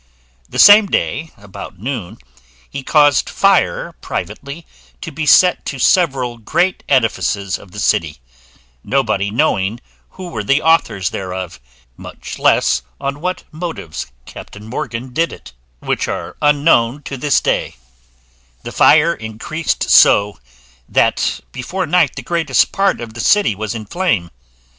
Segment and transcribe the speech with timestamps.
[0.49, 2.17] The same day about noon,
[2.67, 4.65] he caused fire privately
[4.99, 8.17] to be set to several great edifices of the city,
[8.83, 9.79] nobody knowing
[10.17, 11.59] who were the authors thereof,
[11.97, 17.75] much less on what motives Captain Morgan did it, which are unknown to this day:
[18.63, 20.39] the fire increased so,
[20.89, 24.31] that before night the greatest part of the city was in a flame.